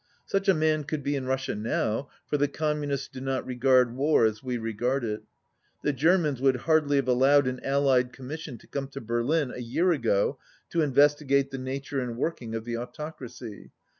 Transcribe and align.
Such 0.25 0.49
a 0.49 0.55
man 0.55 0.83
could 0.85 1.03
be 1.03 1.15
in 1.15 1.27
Russia 1.27 1.53
now, 1.53 2.09
for 2.25 2.35
the 2.35 2.47
Com 2.47 2.81
munists 2.81 3.07
do 3.07 3.21
not 3.21 3.45
regard 3.45 3.95
war 3.95 4.25
as 4.25 4.41
we 4.41 4.57
regard 4.57 5.03
it. 5.03 5.21
The 5.83 5.93
Germans 5.93 6.41
would 6.41 6.55
hardly 6.65 6.95
have 6.95 7.07
allowed 7.07 7.45
an 7.45 7.63
Allied 7.63 8.11
Commission 8.11 8.57
to 8.57 8.65
come 8.67 8.87
to 8.87 8.99
Berlin 8.99 9.51
a 9.51 9.61
year 9.61 9.91
ago 9.91 10.39
to 10.71 10.81
in 10.81 10.91
vestigate 10.95 11.51
the 11.51 11.59
nature 11.59 11.99
and 11.99 12.17
working 12.17 12.55
of 12.55 12.65
the 12.65 12.77
Autocracy. 12.77 13.69